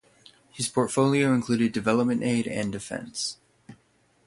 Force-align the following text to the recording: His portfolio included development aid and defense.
His 0.49 0.67
portfolio 0.67 1.31
included 1.31 1.73
development 1.73 2.23
aid 2.23 2.47
and 2.47 2.71
defense. 2.71 3.37